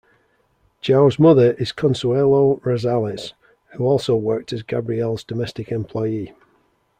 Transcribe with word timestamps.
Joao's 0.81 1.19
mother 1.19 1.51
is 1.59 1.71
Consuelo 1.71 2.55
Rosales, 2.65 3.33
who 3.75 3.85
also 3.85 4.15
worked 4.15 4.51
as 4.51 4.63
Gabriel's 4.63 5.23
domestic 5.23 5.71
employee. 5.71 6.33